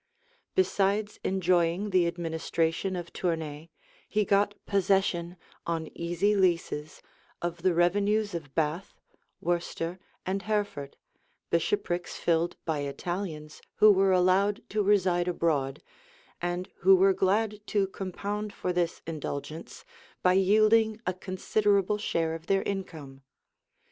Besides 0.55 1.19
enjoying 1.23 1.91
the 1.91 2.07
administration 2.07 2.95
of 2.95 3.13
Tournay, 3.13 3.69
he 4.09 4.25
got 4.25 4.55
possession, 4.65 5.37
on 5.67 5.95
easy 5.95 6.35
leases, 6.35 7.03
of 7.39 7.61
the 7.61 7.75
revenues 7.75 8.33
of 8.33 8.55
Bath, 8.55 8.99
Worcester, 9.41 9.99
and 10.25 10.41
Hereford, 10.41 10.97
bishoprics 11.51 12.17
filled 12.17 12.55
by 12.65 12.79
Italians, 12.79 13.61
who 13.75 13.91
were 13.91 14.11
allowed 14.11 14.67
to 14.69 14.81
reside 14.81 15.27
abroad, 15.27 15.83
and 16.41 16.67
who 16.77 16.95
were 16.95 17.13
glad 17.13 17.59
to 17.67 17.85
compound 17.85 18.51
for 18.53 18.73
this 18.73 19.03
indulgence, 19.05 19.85
by 20.23 20.33
yielding 20.33 20.99
a 21.05 21.13
considerable 21.13 21.99
share 21.99 22.33
of 22.33 22.47
their 22.47 22.63
income. 22.63 23.21